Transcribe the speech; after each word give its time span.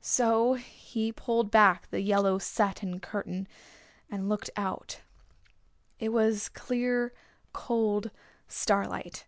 So 0.00 0.54
he 0.54 1.12
pulled 1.12 1.50
back 1.50 1.90
the 1.90 2.00
yellow 2.00 2.38
satin 2.38 2.98
curtain, 2.98 3.46
and 4.10 4.26
looked 4.26 4.48
out. 4.56 5.02
It 5.98 6.14
was 6.14 6.48
clear, 6.48 7.12
cold 7.52 8.10
starlight. 8.48 9.26